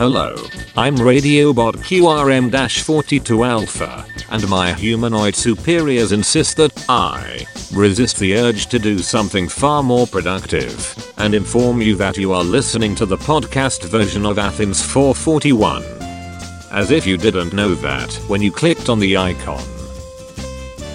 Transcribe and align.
Hello, 0.00 0.34
I'm 0.78 0.96
Radiobot 0.96 1.74
QRM-42 1.74 3.46
Alpha, 3.46 4.06
and 4.30 4.48
my 4.48 4.72
humanoid 4.72 5.34
superiors 5.34 6.12
insist 6.12 6.56
that 6.56 6.86
I 6.88 7.44
resist 7.74 8.18
the 8.18 8.34
urge 8.34 8.68
to 8.68 8.78
do 8.78 9.00
something 9.00 9.46
far 9.46 9.82
more 9.82 10.06
productive, 10.06 11.12
and 11.18 11.34
inform 11.34 11.82
you 11.82 11.96
that 11.96 12.16
you 12.16 12.32
are 12.32 12.42
listening 12.42 12.94
to 12.94 13.04
the 13.04 13.18
podcast 13.18 13.84
version 13.90 14.24
of 14.24 14.38
Athens 14.38 14.82
441. 14.82 15.82
As 16.72 16.90
if 16.90 17.06
you 17.06 17.18
didn't 17.18 17.52
know 17.52 17.74
that 17.74 18.10
when 18.26 18.40
you 18.40 18.50
clicked 18.50 18.88
on 18.88 19.00
the 19.00 19.18
icon. 19.18 19.62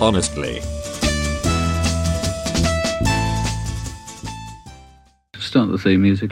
Honestly. 0.01 0.61
Start 5.37 5.69
the 5.69 5.77
theme 5.77 6.01
music. 6.01 6.31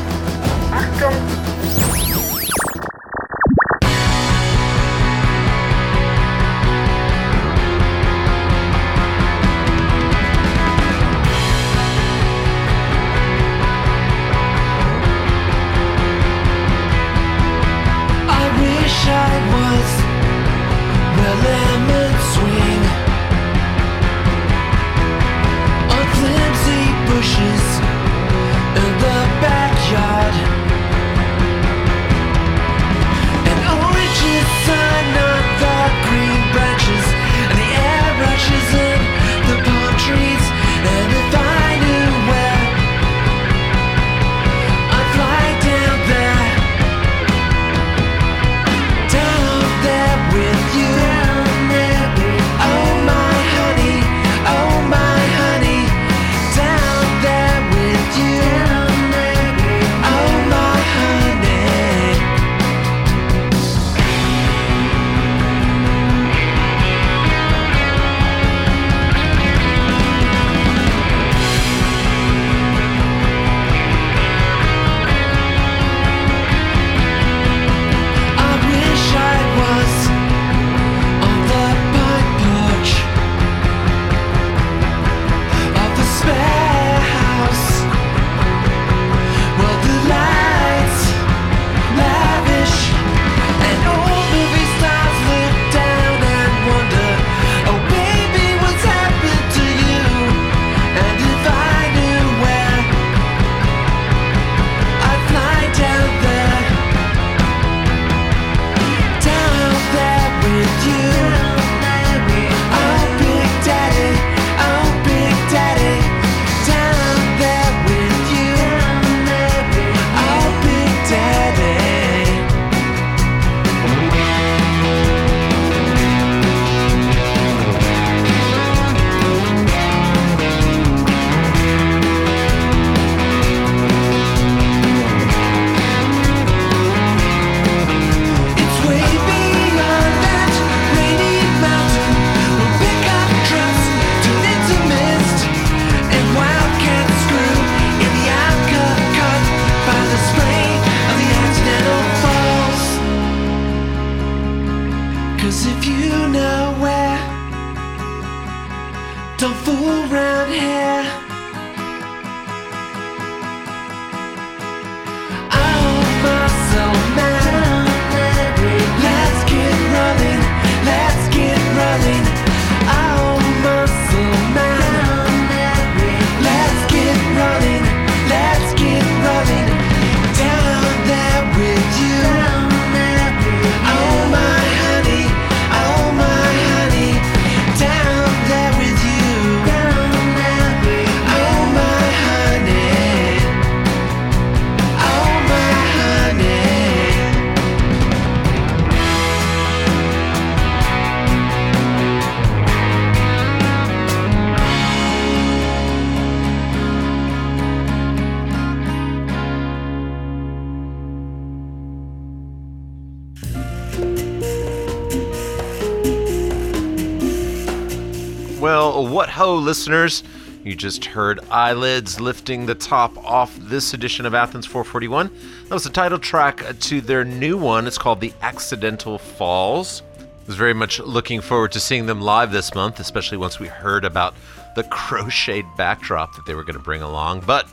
Listeners! 219.61 220.23
You 220.63 220.75
just 220.75 221.05
heard 221.05 221.39
Eyelids 221.49 222.19
lifting 222.19 222.65
the 222.65 222.75
top 222.75 223.17
off 223.17 223.55
this 223.57 223.93
edition 223.93 224.25
of 224.25 224.35
Athens 224.35 224.65
441. 224.65 225.31
That 225.63 225.73
was 225.73 225.83
the 225.83 225.89
title 225.89 226.19
track 226.19 226.63
to 226.79 227.01
their 227.01 227.23
new 227.23 227.57
one. 227.57 227.87
It's 227.87 227.97
called 227.97 228.21
The 228.21 228.33
Accidental 228.41 229.17
Falls. 229.17 230.03
I 230.19 230.23
was 230.45 230.55
very 230.55 230.73
much 230.73 230.99
looking 230.99 231.41
forward 231.41 231.71
to 231.71 231.79
seeing 231.79 232.05
them 232.05 232.21
live 232.21 232.51
this 232.51 232.75
month, 232.75 232.99
especially 232.99 233.37
once 233.37 233.59
we 233.59 233.67
heard 233.67 234.05
about 234.05 234.35
the 234.75 234.83
crocheted 234.91 235.65
backdrop 235.77 236.35
that 236.35 236.45
they 236.45 236.53
were 236.53 236.63
going 236.63 236.77
to 236.77 236.83
bring 236.83 237.01
along. 237.01 237.41
But 237.41 237.67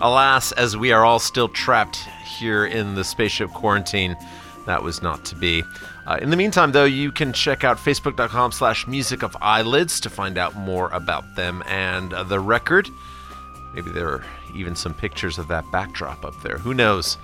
alas, 0.00 0.52
as 0.52 0.76
we 0.76 0.90
are 0.90 1.04
all 1.04 1.18
still 1.18 1.48
trapped 1.48 1.96
here 2.38 2.66
in 2.66 2.94
the 2.94 3.04
spaceship 3.04 3.50
quarantine, 3.50 4.16
that 4.66 4.82
was 4.82 5.02
not 5.02 5.24
to 5.26 5.36
be. 5.36 5.62
Uh, 6.06 6.18
in 6.20 6.30
the 6.30 6.36
meantime, 6.36 6.72
though, 6.72 6.84
you 6.84 7.12
can 7.12 7.32
check 7.32 7.62
out 7.62 7.76
facebook.com 7.76 8.50
slash 8.52 8.86
music 8.86 9.22
of 9.22 9.36
eyelids 9.40 10.00
to 10.00 10.10
find 10.10 10.36
out 10.36 10.56
more 10.56 10.88
about 10.90 11.36
them 11.36 11.62
and 11.66 12.12
uh, 12.12 12.24
the 12.24 12.40
record. 12.40 12.88
Maybe 13.74 13.90
there 13.90 14.08
are 14.08 14.24
even 14.54 14.74
some 14.74 14.94
pictures 14.94 15.38
of 15.38 15.48
that 15.48 15.64
backdrop 15.70 16.24
up 16.24 16.34
there. 16.42 16.58
Who 16.58 16.74
knows? 16.74 17.18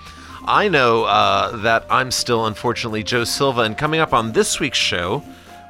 I 0.44 0.68
know 0.68 1.04
uh, 1.04 1.56
that 1.58 1.84
I'm 1.90 2.10
still, 2.10 2.46
unfortunately, 2.46 3.02
Joe 3.02 3.24
Silva, 3.24 3.62
and 3.62 3.76
coming 3.76 4.00
up 4.00 4.14
on 4.14 4.32
this 4.32 4.60
week's 4.60 4.78
show, 4.78 5.22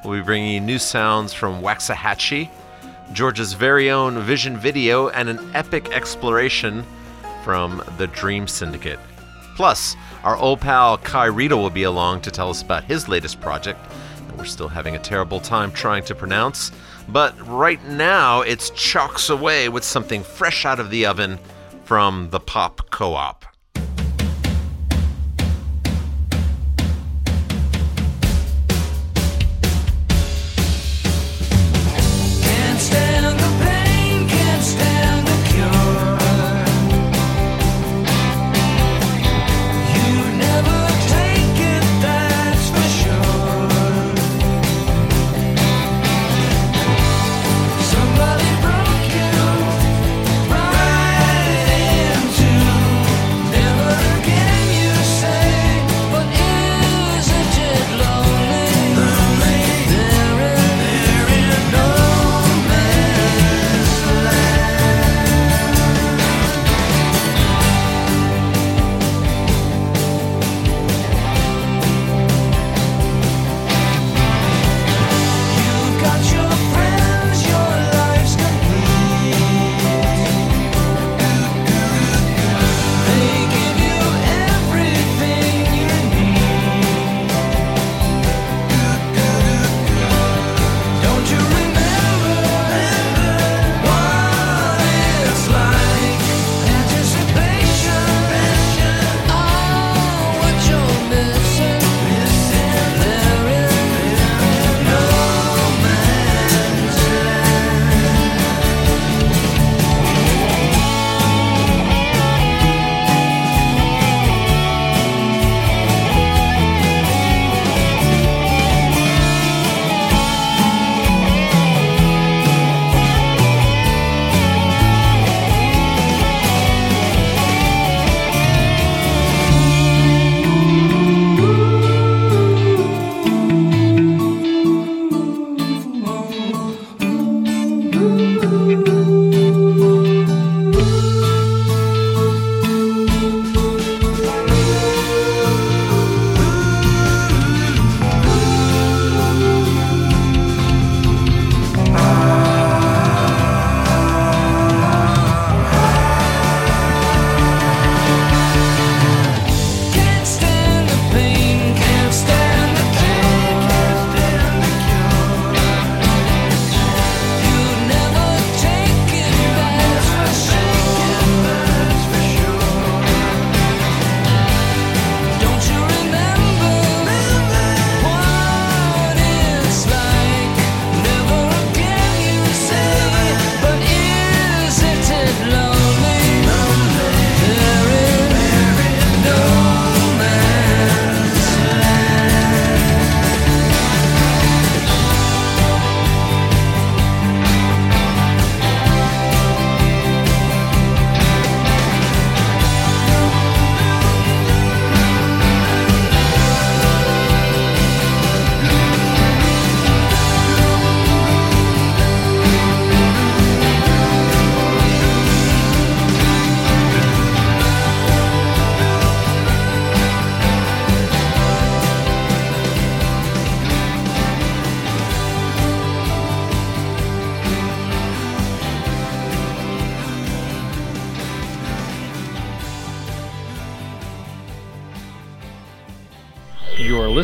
we'll 0.04 0.20
be 0.20 0.24
bringing 0.24 0.52
you 0.52 0.60
new 0.60 0.78
sounds 0.78 1.32
from 1.32 1.62
Waxahatchee, 1.62 2.50
Georgia's 3.12 3.54
very 3.54 3.90
own 3.90 4.20
Vision 4.20 4.56
Video, 4.56 5.08
and 5.08 5.28
an 5.28 5.40
epic 5.54 5.90
exploration 5.90 6.84
from 7.42 7.82
the 7.96 8.06
Dream 8.08 8.46
Syndicate. 8.46 9.00
Plus, 9.58 9.96
our 10.22 10.36
old 10.36 10.60
pal 10.60 10.98
Kai 10.98 11.24
Riedel 11.24 11.60
will 11.60 11.68
be 11.68 11.82
along 11.82 12.20
to 12.20 12.30
tell 12.30 12.48
us 12.48 12.62
about 12.62 12.84
his 12.84 13.08
latest 13.08 13.40
project 13.40 13.80
that 14.28 14.36
we're 14.36 14.44
still 14.44 14.68
having 14.68 14.94
a 14.94 15.00
terrible 15.00 15.40
time 15.40 15.72
trying 15.72 16.04
to 16.04 16.14
pronounce. 16.14 16.70
But 17.08 17.34
right 17.44 17.84
now, 17.84 18.42
it's 18.42 18.70
chalks 18.70 19.30
away 19.30 19.68
with 19.68 19.82
something 19.82 20.22
fresh 20.22 20.64
out 20.64 20.78
of 20.78 20.90
the 20.90 21.06
oven 21.06 21.40
from 21.82 22.30
the 22.30 22.38
Pop 22.38 22.88
Co 22.90 23.14
op. 23.14 23.47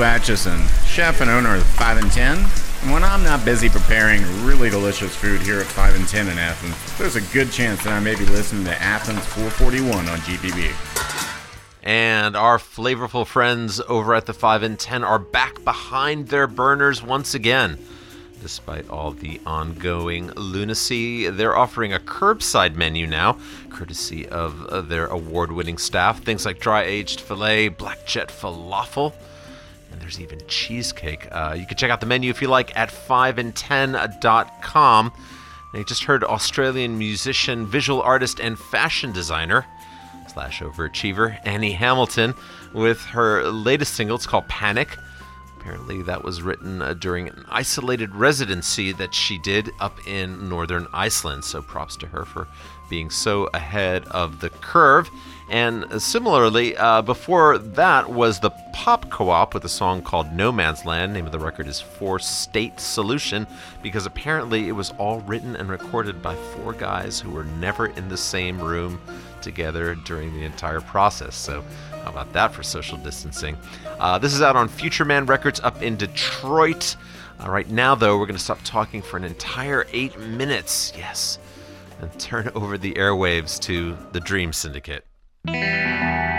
Acheson, 0.00 0.66
chef 0.86 1.20
and 1.20 1.30
owner 1.30 1.56
of 1.56 1.62
5 1.64 1.98
and 1.98 2.10
10. 2.10 2.36
And 2.82 2.92
when 2.92 3.04
I'm 3.04 3.22
not 3.22 3.44
busy 3.44 3.68
preparing 3.68 4.22
really 4.44 4.70
delicious 4.70 5.14
food 5.14 5.40
here 5.42 5.60
at 5.60 5.66
5 5.66 5.94
and 5.94 6.08
10 6.08 6.28
in 6.28 6.38
Athens, 6.38 6.98
there's 6.98 7.16
a 7.16 7.20
good 7.32 7.50
chance 7.52 7.82
that 7.84 7.92
I 7.92 8.00
may 8.00 8.14
be 8.14 8.24
listening 8.26 8.64
to 8.64 8.82
Athens 8.82 9.24
441 9.26 10.08
on 10.08 10.18
GPB. 10.18 10.72
And 11.82 12.36
our 12.36 12.58
flavorful 12.58 13.26
friends 13.26 13.80
over 13.88 14.14
at 14.14 14.26
the 14.26 14.34
5 14.34 14.62
and 14.62 14.78
10 14.78 15.04
are 15.04 15.18
back 15.18 15.64
behind 15.64 16.28
their 16.28 16.46
burners 16.46 17.02
once 17.02 17.34
again. 17.34 17.78
Despite 18.42 18.88
all 18.88 19.10
the 19.10 19.38
ongoing 19.44 20.30
lunacy, 20.30 21.28
they're 21.28 21.56
offering 21.56 21.92
a 21.92 21.98
curbside 21.98 22.74
menu 22.74 23.06
now, 23.06 23.38
courtesy 23.68 24.26
of 24.26 24.88
their 24.88 25.06
award 25.06 25.52
winning 25.52 25.76
staff. 25.76 26.22
Things 26.22 26.46
like 26.46 26.58
dry 26.58 26.84
aged 26.84 27.20
filet, 27.20 27.68
black 27.68 28.06
jet 28.06 28.28
falafel, 28.28 29.12
there's 30.10 30.20
even 30.20 30.40
cheesecake. 30.48 31.28
Uh, 31.30 31.54
you 31.56 31.64
can 31.66 31.76
check 31.76 31.88
out 31.90 32.00
the 32.00 32.06
menu 32.06 32.30
if 32.30 32.42
you 32.42 32.48
like 32.48 32.76
at 32.76 32.90
5and10.com. 32.90 35.12
And 35.72 35.78
you 35.78 35.84
just 35.84 36.02
heard 36.02 36.24
Australian 36.24 36.98
musician, 36.98 37.64
visual 37.64 38.02
artist, 38.02 38.40
and 38.40 38.58
fashion 38.58 39.12
designer 39.12 39.66
slash 40.26 40.62
overachiever 40.62 41.38
Annie 41.44 41.70
Hamilton 41.72 42.34
with 42.72 43.00
her 43.02 43.44
latest 43.44 43.94
single. 43.94 44.16
It's 44.16 44.26
called 44.26 44.48
Panic. 44.48 44.98
Apparently, 45.60 46.02
that 46.02 46.24
was 46.24 46.42
written 46.42 46.82
uh, 46.82 46.94
during 46.94 47.28
an 47.28 47.44
isolated 47.48 48.12
residency 48.16 48.90
that 48.92 49.14
she 49.14 49.38
did 49.38 49.70
up 49.78 50.04
in 50.08 50.48
northern 50.48 50.88
Iceland. 50.92 51.44
So, 51.44 51.62
props 51.62 51.94
to 51.98 52.08
her 52.08 52.24
for 52.24 52.48
being 52.88 53.10
so 53.10 53.48
ahead 53.54 54.08
of 54.08 54.40
the 54.40 54.50
curve. 54.50 55.08
And 55.50 56.00
similarly, 56.00 56.76
uh, 56.76 57.02
before 57.02 57.58
that 57.58 58.08
was 58.08 58.38
the 58.38 58.52
Pop 58.72 59.10
Co 59.10 59.30
op 59.30 59.52
with 59.52 59.64
a 59.64 59.68
song 59.68 60.00
called 60.00 60.32
No 60.32 60.52
Man's 60.52 60.84
Land. 60.84 61.12
Name 61.12 61.26
of 61.26 61.32
the 61.32 61.40
record 61.40 61.66
is 61.66 61.80
Four 61.80 62.20
State 62.20 62.78
Solution 62.78 63.48
because 63.82 64.06
apparently 64.06 64.68
it 64.68 64.72
was 64.72 64.92
all 64.96 65.20
written 65.22 65.56
and 65.56 65.68
recorded 65.68 66.22
by 66.22 66.36
four 66.36 66.72
guys 66.72 67.18
who 67.18 67.30
were 67.30 67.44
never 67.44 67.86
in 67.86 68.08
the 68.08 68.16
same 68.16 68.60
room 68.60 69.00
together 69.42 69.96
during 69.96 70.32
the 70.34 70.44
entire 70.44 70.80
process. 70.80 71.34
So, 71.34 71.64
how 72.04 72.10
about 72.10 72.32
that 72.32 72.52
for 72.54 72.62
social 72.62 72.96
distancing? 72.98 73.56
Uh, 73.98 74.18
this 74.18 74.32
is 74.32 74.42
out 74.42 74.54
on 74.54 74.68
Future 74.68 75.04
Man 75.04 75.26
Records 75.26 75.58
up 75.60 75.82
in 75.82 75.96
Detroit. 75.96 76.94
Uh, 77.42 77.50
right 77.50 77.68
now, 77.68 77.96
though, 77.96 78.18
we're 78.18 78.26
going 78.26 78.38
to 78.38 78.42
stop 78.42 78.60
talking 78.62 79.02
for 79.02 79.16
an 79.16 79.24
entire 79.24 79.84
eight 79.92 80.16
minutes. 80.18 80.92
Yes. 80.96 81.40
And 82.00 82.20
turn 82.20 82.50
over 82.54 82.78
the 82.78 82.92
airwaves 82.92 83.58
to 83.62 83.96
the 84.12 84.20
Dream 84.20 84.52
Syndicate. 84.52 85.04
All 85.48 86.29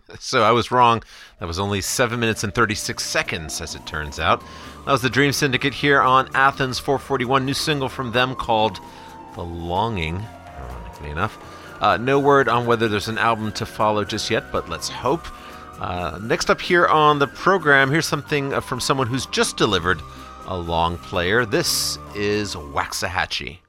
so 0.18 0.42
I 0.42 0.50
was 0.52 0.70
wrong. 0.70 1.02
That 1.38 1.46
was 1.46 1.58
only 1.58 1.80
7 1.80 2.18
minutes 2.18 2.44
and 2.44 2.54
36 2.54 3.04
seconds, 3.04 3.60
as 3.60 3.74
it 3.74 3.86
turns 3.86 4.18
out. 4.18 4.40
That 4.84 4.92
was 4.92 5.02
the 5.02 5.10
Dream 5.10 5.32
Syndicate 5.32 5.74
here 5.74 6.00
on 6.00 6.28
Athens 6.34 6.78
441. 6.78 7.44
New 7.44 7.54
single 7.54 7.88
from 7.88 8.12
them 8.12 8.34
called 8.34 8.80
The 9.34 9.44
Longing, 9.44 10.22
ironically 10.58 11.10
enough. 11.10 11.38
Uh, 11.80 11.96
no 11.96 12.20
word 12.20 12.48
on 12.48 12.66
whether 12.66 12.88
there's 12.88 13.08
an 13.08 13.18
album 13.18 13.52
to 13.52 13.66
follow 13.66 14.04
just 14.04 14.30
yet, 14.30 14.52
but 14.52 14.68
let's 14.68 14.88
hope. 14.88 15.26
Uh, 15.80 16.18
next 16.22 16.48
up 16.48 16.60
here 16.60 16.86
on 16.86 17.18
the 17.18 17.26
program, 17.26 17.90
here's 17.90 18.06
something 18.06 18.52
uh, 18.54 18.60
from 18.60 18.78
someone 18.78 19.08
who's 19.08 19.26
just 19.26 19.56
delivered 19.56 20.00
a 20.46 20.56
long 20.56 20.98
player. 20.98 21.44
This 21.44 21.98
is 22.14 22.54
Waxahatchee. 22.54 23.61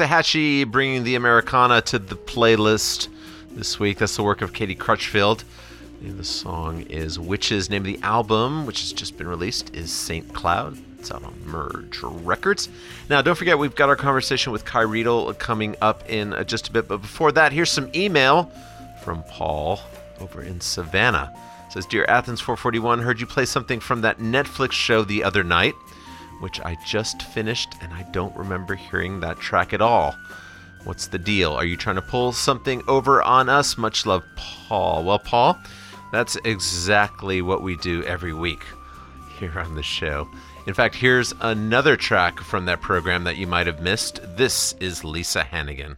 Waxahatchee 0.00 0.70
bringing 0.70 1.04
the 1.04 1.14
Americana 1.14 1.82
to 1.82 1.98
the 1.98 2.16
playlist 2.16 3.08
this 3.50 3.78
week. 3.78 3.98
That's 3.98 4.16
the 4.16 4.22
work 4.22 4.40
of 4.40 4.54
Katie 4.54 4.74
Crutchfield. 4.74 5.44
The 6.00 6.24
song 6.24 6.82
is 6.88 7.18
Witches. 7.18 7.68
Name 7.68 7.82
of 7.82 7.86
the 7.86 8.00
album, 8.02 8.64
which 8.64 8.80
has 8.80 8.94
just 8.94 9.18
been 9.18 9.28
released, 9.28 9.76
is 9.76 9.92
Saint 9.92 10.32
Cloud. 10.32 10.78
It's 10.98 11.12
out 11.12 11.22
on 11.22 11.34
Merge 11.44 12.00
Records. 12.02 12.70
Now, 13.10 13.20
don't 13.20 13.34
forget, 13.34 13.58
we've 13.58 13.74
got 13.74 13.90
our 13.90 13.96
conversation 13.96 14.52
with 14.52 14.64
Kai 14.64 14.84
Riedel 14.84 15.34
coming 15.34 15.76
up 15.82 16.08
in 16.08 16.32
uh, 16.32 16.44
just 16.44 16.68
a 16.68 16.72
bit. 16.72 16.88
But 16.88 17.02
before 17.02 17.30
that, 17.32 17.52
here's 17.52 17.70
some 17.70 17.90
email 17.94 18.50
from 19.04 19.22
Paul 19.24 19.80
over 20.18 20.40
in 20.40 20.62
Savannah. 20.62 21.30
It 21.66 21.74
says, 21.74 21.84
Dear 21.84 22.06
Athens 22.08 22.40
441, 22.40 23.00
heard 23.00 23.20
you 23.20 23.26
play 23.26 23.44
something 23.44 23.80
from 23.80 24.00
that 24.00 24.16
Netflix 24.16 24.72
show 24.72 25.04
the 25.04 25.24
other 25.24 25.44
night 25.44 25.74
which 26.40 26.60
I 26.60 26.76
just 26.86 27.22
finished 27.22 27.74
and 27.80 27.92
I 27.92 28.02
don't 28.10 28.36
remember 28.36 28.74
hearing 28.74 29.20
that 29.20 29.38
track 29.38 29.72
at 29.72 29.80
all. 29.80 30.14
What's 30.84 31.06
the 31.08 31.18
deal? 31.18 31.52
Are 31.52 31.64
you 31.64 31.76
trying 31.76 31.96
to 31.96 32.02
pull 32.02 32.32
something 32.32 32.82
over 32.88 33.22
on 33.22 33.48
us? 33.48 33.76
Much 33.76 34.06
love, 34.06 34.24
Paul. 34.36 35.04
Well, 35.04 35.18
Paul, 35.18 35.58
that's 36.12 36.36
exactly 36.44 37.42
what 37.42 37.62
we 37.62 37.76
do 37.76 38.02
every 38.04 38.32
week 38.32 38.62
here 39.38 39.58
on 39.58 39.74
the 39.74 39.82
show. 39.82 40.28
In 40.66 40.74
fact, 40.74 40.94
here's 40.94 41.32
another 41.40 41.96
track 41.96 42.40
from 42.40 42.66
that 42.66 42.80
program 42.80 43.24
that 43.24 43.36
you 43.36 43.46
might 43.46 43.66
have 43.66 43.80
missed. 43.80 44.20
This 44.36 44.74
is 44.80 45.04
Lisa 45.04 45.44
Hannigan. 45.44 45.96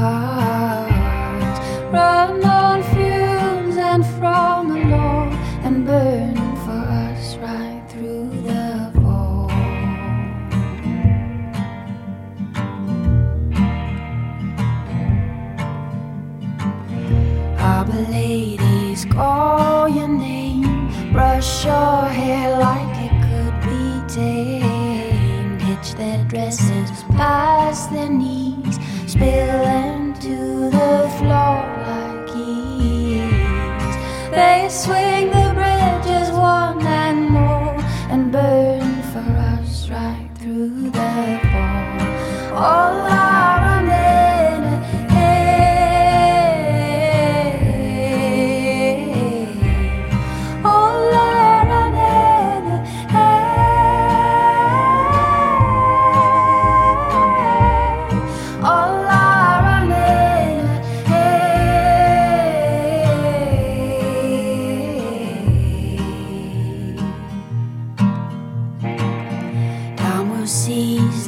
Steal 0.00 0.39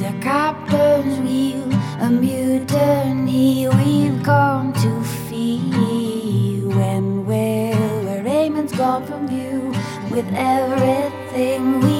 a 0.05 0.13
copper's 0.21 1.19
wheel, 1.19 1.71
a 2.01 2.09
mutiny 2.09 3.67
we've 3.69 4.21
come 4.23 4.73
to 4.73 5.03
feel. 5.27 6.69
When 6.69 7.25
will 7.25 8.05
where 8.05 8.23
Raymond's 8.23 8.73
gone 8.73 9.05
from 9.05 9.27
view 9.27 9.73
with 10.11 10.27
everything 10.33 11.79
we 11.79 11.92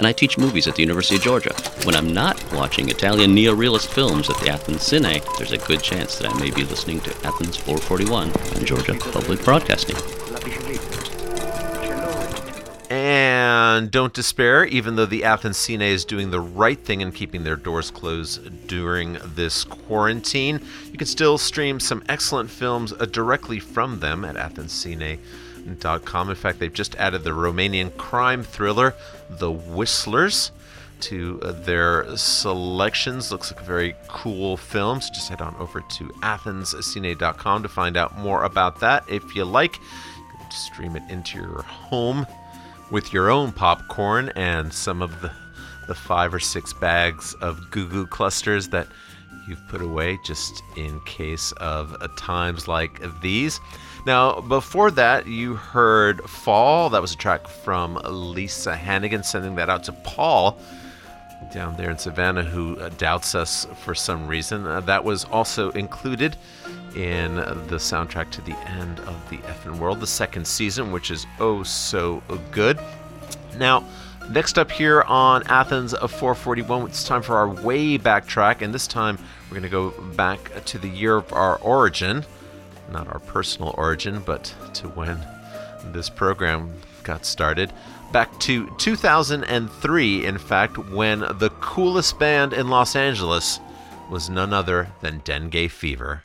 and 0.00 0.06
I 0.06 0.12
teach 0.12 0.38
movies 0.38 0.66
at 0.66 0.76
the 0.76 0.80
University 0.80 1.16
of 1.16 1.22
Georgia. 1.22 1.52
When 1.84 1.94
I'm 1.94 2.14
not 2.14 2.42
watching 2.54 2.88
Italian 2.88 3.36
neorealist 3.36 3.88
films 3.88 4.30
at 4.30 4.38
the 4.38 4.48
Athens 4.48 4.78
Cine, 4.78 5.22
there's 5.36 5.52
a 5.52 5.58
good 5.58 5.82
chance 5.82 6.16
that 6.16 6.34
I 6.34 6.40
may 6.40 6.50
be 6.50 6.64
listening 6.64 7.00
to 7.00 7.10
Athens 7.26 7.58
441 7.58 8.32
on 8.32 8.64
Georgia 8.64 8.94
Public 8.94 9.44
Broadcasting. 9.44 9.96
And 12.88 13.90
don't 13.90 14.14
despair, 14.14 14.64
even 14.64 14.96
though 14.96 15.04
the 15.04 15.22
Athens 15.22 15.58
Cine 15.58 15.82
is 15.82 16.06
doing 16.06 16.30
the 16.30 16.40
right 16.40 16.82
thing 16.82 17.02
in 17.02 17.12
keeping 17.12 17.44
their 17.44 17.56
doors 17.56 17.90
closed 17.90 18.66
during 18.66 19.18
this 19.34 19.64
quarantine. 19.64 20.62
You 20.90 20.96
can 20.96 21.08
still 21.08 21.36
stream 21.36 21.78
some 21.78 22.02
excellent 22.08 22.48
films 22.48 22.94
uh, 22.94 23.04
directly 23.04 23.60
from 23.60 24.00
them 24.00 24.24
at 24.24 24.36
athenscine.com. 24.36 26.30
In 26.30 26.36
fact, 26.36 26.58
they've 26.58 26.72
just 26.72 26.94
added 26.94 27.22
the 27.22 27.32
Romanian 27.32 27.94
crime 27.98 28.42
thriller, 28.42 28.94
The 29.38 29.50
Whistlers, 29.50 30.52
to 31.00 31.40
uh, 31.42 31.52
their 31.52 32.16
selections. 32.16 33.32
Looks 33.32 33.52
like 33.52 33.60
a 33.60 33.64
very 33.64 33.94
cool 34.08 34.56
film. 34.56 35.00
So 35.00 35.12
just 35.12 35.28
head 35.28 35.40
on 35.40 35.54
over 35.56 35.80
to 35.80 36.04
athenscine.com 36.22 37.62
to 37.62 37.68
find 37.68 37.96
out 37.96 38.18
more 38.18 38.44
about 38.44 38.80
that. 38.80 39.04
If 39.08 39.34
you 39.34 39.44
like, 39.44 39.78
you 39.78 40.50
stream 40.50 40.96
it 40.96 41.02
into 41.08 41.38
your 41.38 41.62
home 41.62 42.26
with 42.90 43.12
your 43.12 43.30
own 43.30 43.52
popcorn 43.52 44.30
and 44.36 44.72
some 44.72 45.00
of 45.02 45.20
the, 45.20 45.30
the 45.86 45.94
five 45.94 46.34
or 46.34 46.40
six 46.40 46.72
bags 46.72 47.34
of 47.34 47.70
Goo 47.70 47.88
Goo 47.88 48.06
clusters 48.06 48.68
that 48.68 48.88
you've 49.48 49.66
put 49.68 49.80
away 49.80 50.18
just 50.24 50.62
in 50.76 51.00
case 51.00 51.52
of 51.52 51.96
uh, 52.00 52.08
times 52.16 52.68
like 52.68 53.00
these. 53.20 53.60
Now, 54.06 54.40
before 54.40 54.90
that, 54.92 55.26
you 55.26 55.54
heard 55.54 56.22
Fall. 56.28 56.90
That 56.90 57.02
was 57.02 57.12
a 57.12 57.16
track 57.16 57.46
from 57.46 58.00
Lisa 58.04 58.74
Hannigan, 58.74 59.22
sending 59.22 59.54
that 59.56 59.68
out 59.68 59.84
to 59.84 59.92
Paul 59.92 60.58
down 61.52 61.76
there 61.76 61.90
in 61.90 61.98
Savannah 61.98 62.42
who 62.42 62.78
uh, 62.78 62.90
doubts 62.90 63.34
us 63.34 63.66
for 63.82 63.94
some 63.94 64.26
reason. 64.26 64.66
Uh, 64.66 64.80
that 64.80 65.02
was 65.02 65.24
also 65.24 65.70
included 65.72 66.36
in 66.94 67.36
the 67.36 67.76
soundtrack 67.76 68.30
to 68.30 68.42
the 68.42 68.56
end 68.68 69.00
of 69.00 69.30
the 69.30 69.38
effing 69.38 69.78
world, 69.78 70.00
the 70.00 70.06
second 70.06 70.46
season, 70.46 70.92
which 70.92 71.10
is 71.10 71.26
oh 71.38 71.62
so 71.62 72.22
good. 72.50 72.78
Now, 73.56 73.84
next 74.30 74.58
up 74.58 74.70
here 74.70 75.02
on 75.02 75.42
Athens 75.46 75.94
of 75.94 76.10
441, 76.10 76.88
it's 76.88 77.04
time 77.04 77.22
for 77.22 77.36
our 77.36 77.48
way 77.48 77.96
back 77.96 78.26
track, 78.26 78.62
and 78.62 78.72
this 78.72 78.86
time 78.86 79.18
we're 79.48 79.60
going 79.60 79.62
to 79.62 79.68
go 79.68 79.90
back 80.12 80.64
to 80.66 80.78
the 80.78 80.88
year 80.88 81.16
of 81.16 81.32
our 81.32 81.56
origin, 81.58 82.24
not 82.90 83.08
our 83.08 83.20
personal 83.20 83.74
origin, 83.76 84.22
but 84.24 84.54
to 84.74 84.88
when 84.88 85.18
this 85.92 86.08
program 86.08 86.72
got 87.02 87.24
started. 87.24 87.72
Back 88.12 88.38
to 88.40 88.68
2003, 88.78 90.26
in 90.26 90.38
fact, 90.38 90.78
when 90.78 91.20
the 91.20 91.50
coolest 91.60 92.18
band 92.18 92.52
in 92.52 92.68
Los 92.68 92.96
Angeles 92.96 93.60
was 94.10 94.28
none 94.28 94.52
other 94.52 94.88
than 95.00 95.20
Dengue 95.24 95.70
Fever. 95.70 96.24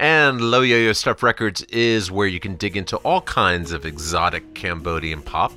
And 0.00 0.40
Lo 0.40 0.62
Yo 0.62 0.78
Yo 0.78 0.94
Stuff 0.94 1.22
Records 1.22 1.60
is 1.64 2.10
where 2.10 2.26
you 2.26 2.40
can 2.40 2.56
dig 2.56 2.74
into 2.74 2.96
all 2.96 3.20
kinds 3.20 3.70
of 3.70 3.84
exotic 3.84 4.54
Cambodian 4.54 5.20
pop, 5.20 5.52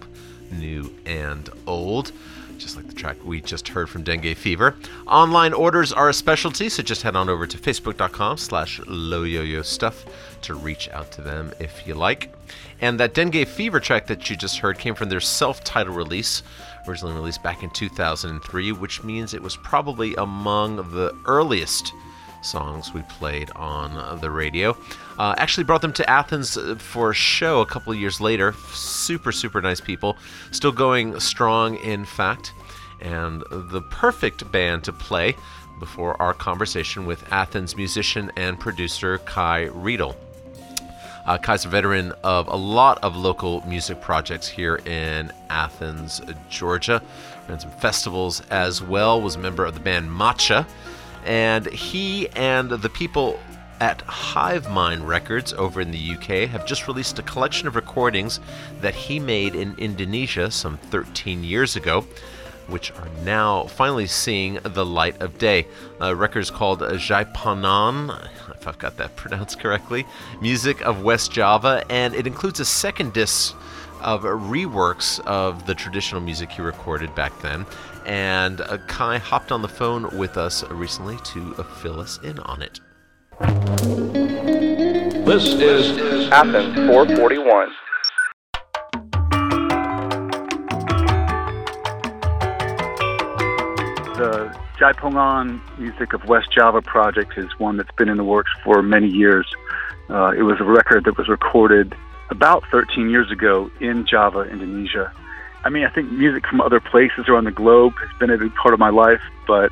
new 0.51 0.93
and 1.05 1.49
old, 1.65 2.11
just 2.57 2.75
like 2.75 2.85
the 2.87 2.93
track 2.93 3.15
we 3.23 3.39
just 3.39 3.69
heard 3.69 3.87
from 3.87 4.03
Dengue 4.03 4.35
Fever. 4.35 4.75
Online 5.07 5.53
orders 5.53 5.93
are 5.93 6.09
a 6.09 6.13
specialty, 6.13 6.67
so 6.67 6.83
just 6.83 7.03
head 7.03 7.15
on 7.15 7.29
over 7.29 7.47
to 7.47 7.57
facebook.com 7.57 8.35
slash 8.35 8.81
Stuff 9.65 10.05
to 10.41 10.55
reach 10.55 10.89
out 10.89 11.09
to 11.13 11.21
them 11.21 11.53
if 11.61 11.87
you 11.87 11.93
like. 11.93 12.35
And 12.81 12.99
that 12.99 13.13
Dengue 13.13 13.47
Fever 13.47 13.79
track 13.79 14.07
that 14.07 14.29
you 14.29 14.35
just 14.35 14.57
heard 14.57 14.77
came 14.77 14.93
from 14.93 15.07
their 15.07 15.21
self-titled 15.21 15.95
release, 15.95 16.43
originally 16.85 17.15
released 17.15 17.43
back 17.43 17.63
in 17.63 17.69
2003, 17.69 18.73
which 18.73 19.05
means 19.05 19.33
it 19.33 19.41
was 19.41 19.55
probably 19.55 20.13
among 20.15 20.75
the 20.91 21.17
earliest 21.27 21.93
songs 22.43 22.93
we 22.93 23.01
played 23.03 23.49
on 23.51 24.19
the 24.19 24.29
radio. 24.29 24.77
Uh, 25.17 25.35
actually 25.37 25.63
brought 25.63 25.81
them 25.81 25.93
to 25.93 26.09
Athens 26.09 26.57
for 26.77 27.11
a 27.11 27.13
show 27.13 27.61
a 27.61 27.65
couple 27.65 27.93
years 27.93 28.19
later. 28.19 28.53
Super, 28.71 29.31
super 29.31 29.61
nice 29.61 29.81
people. 29.81 30.17
Still 30.51 30.71
going 30.71 31.19
strong, 31.19 31.75
in 31.77 32.05
fact. 32.05 32.53
And 33.01 33.43
the 33.51 33.81
perfect 33.81 34.51
band 34.51 34.83
to 34.85 34.93
play 34.93 35.35
before 35.79 36.21
our 36.21 36.33
conversation 36.33 37.05
with 37.05 37.31
Athens 37.31 37.75
musician 37.75 38.31
and 38.37 38.59
producer 38.59 39.17
Kai 39.19 39.65
Riedel. 39.65 40.15
Uh, 41.25 41.37
Kai's 41.37 41.63
a 41.63 41.69
veteran 41.69 42.11
of 42.23 42.47
a 42.47 42.55
lot 42.55 43.01
of 43.01 43.15
local 43.15 43.65
music 43.65 44.01
projects 44.01 44.47
here 44.47 44.75
in 44.85 45.31
Athens, 45.49 46.21
Georgia. 46.49 47.01
Ran 47.47 47.59
some 47.59 47.71
festivals 47.71 48.41
as 48.49 48.81
well. 48.81 49.21
Was 49.21 49.35
a 49.35 49.39
member 49.39 49.65
of 49.65 49.73
the 49.73 49.79
band 49.79 50.11
Macha, 50.11 50.67
and 51.25 51.65
he 51.67 52.29
and 52.29 52.69
the 52.69 52.89
people 52.89 53.39
at 53.79 54.01
Hive 54.03 54.69
Mind 54.69 55.07
Records 55.07 55.53
over 55.53 55.81
in 55.81 55.91
the 55.91 56.11
UK 56.15 56.49
have 56.49 56.65
just 56.65 56.87
released 56.87 57.19
a 57.19 57.23
collection 57.23 57.67
of 57.67 57.75
recordings 57.75 58.39
that 58.81 58.95
he 58.95 59.19
made 59.19 59.55
in 59.55 59.75
Indonesia 59.77 60.51
some 60.51 60.77
13 60.77 61.43
years 61.43 61.75
ago 61.75 62.05
which 62.67 62.91
are 62.91 63.07
now 63.23 63.65
finally 63.65 64.07
seeing 64.07 64.59
the 64.63 64.85
light 64.85 65.21
of 65.21 65.37
day. 65.37 65.67
A 65.99 66.15
record 66.15 66.39
is 66.39 66.49
called 66.49 66.79
Jaipongan, 66.79 68.29
if 68.51 68.67
I've 68.67 68.79
got 68.79 68.97
that 68.97 69.15
pronounced 69.17 69.59
correctly, 69.59 70.05
Music 70.41 70.81
of 70.81 71.03
West 71.03 71.31
Java, 71.31 71.83
and 71.89 72.15
it 72.15 72.27
includes 72.27 72.59
a 72.59 72.65
second 72.65 73.13
disc 73.13 73.55
of 74.03 74.21
reworks 74.21 75.19
of 75.21 75.65
the 75.65 75.73
traditional 75.73 76.21
music 76.21 76.51
he 76.51 76.61
recorded 76.61 77.13
back 77.15 77.39
then. 77.41 77.65
And 78.05 78.61
uh, 78.61 78.77
Kai 78.87 79.17
hopped 79.17 79.51
on 79.51 79.61
the 79.61 79.67
phone 79.67 80.17
with 80.17 80.37
us 80.37 80.63
recently 80.69 81.17
to 81.25 81.55
uh, 81.57 81.63
fill 81.63 81.99
us 81.99 82.19
in 82.23 82.39
on 82.39 82.61
it. 82.61 82.79
This 85.25 85.45
is 85.53 86.29
Athens 86.31 86.75
441. 86.75 87.69
The 94.15 94.57
Jaipongan 94.77 95.79
Music 95.79 96.13
of 96.13 96.25
West 96.25 96.51
Java 96.51 96.81
project 96.81 97.37
is 97.37 97.47
one 97.57 97.77
that's 97.77 97.91
been 97.97 98.09
in 98.09 98.17
the 98.17 98.23
works 98.23 98.51
for 98.63 98.83
many 98.83 99.07
years. 99.07 99.49
Uh, 100.09 100.31
it 100.37 100.43
was 100.43 100.59
a 100.59 100.65
record 100.65 101.05
that 101.05 101.17
was 101.17 101.29
recorded 101.29 101.95
about 102.29 102.63
13 102.71 103.09
years 103.09 103.31
ago 103.31 103.69
in 103.79 104.05
Java, 104.05 104.41
Indonesia. 104.41 105.11
I 105.63 105.69
mean, 105.69 105.85
I 105.85 105.89
think 105.89 106.11
music 106.11 106.45
from 106.47 106.61
other 106.61 106.79
places 106.79 107.29
around 107.29 107.45
the 107.45 107.51
globe 107.51 107.93
has 107.99 108.19
been 108.19 108.29
a 108.29 108.37
big 108.37 108.53
part 108.55 108.73
of 108.73 108.79
my 108.79 108.89
life, 108.89 109.21
but 109.47 109.71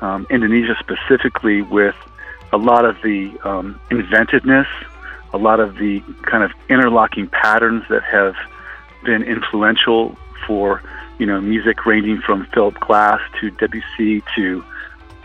um, 0.00 0.26
Indonesia 0.30 0.76
specifically, 0.78 1.62
with 1.62 1.94
a 2.52 2.58
lot 2.58 2.84
of 2.84 2.96
the 3.02 3.32
um, 3.44 3.80
inventiveness, 3.90 4.66
a 5.32 5.38
lot 5.38 5.60
of 5.60 5.76
the 5.76 6.00
kind 6.22 6.42
of 6.42 6.52
interlocking 6.68 7.28
patterns 7.28 7.84
that 7.88 8.02
have 8.04 8.34
been 9.04 9.22
influential 9.22 10.16
for 10.46 10.82
you 11.18 11.26
know 11.26 11.40
music 11.40 11.84
ranging 11.86 12.20
from 12.20 12.46
Philip 12.52 12.78
Glass 12.80 13.20
to 13.40 13.50
Debussy 13.50 14.22
to 14.34 14.64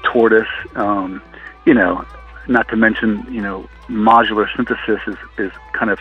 Tortoise. 0.03 0.47
Um, 0.76 1.22
you 1.65 1.74
know, 1.74 2.05
not 2.47 2.67
to 2.69 2.76
mention 2.76 3.26
you 3.30 3.41
know 3.41 3.69
modular 3.88 4.47
synthesis 4.55 4.99
is, 5.07 5.17
is 5.38 5.51
kind 5.74 5.91
of 5.91 5.99